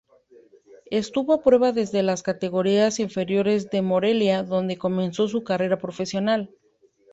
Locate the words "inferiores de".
2.99-3.83